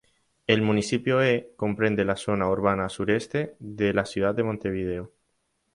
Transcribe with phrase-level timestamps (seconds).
[0.47, 5.13] El municipio E comprende la zona urbana sureste de la ciudad de Montevideo.